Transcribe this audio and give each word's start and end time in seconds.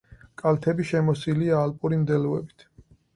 კალთები 0.41 0.85
შემოსილია 0.91 1.59
ალპური 1.65 1.99
მდელოებით. 2.05 2.65